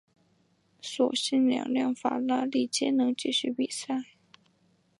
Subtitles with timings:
[0.81, 4.03] 所幸两辆法拉利皆能继续比赛。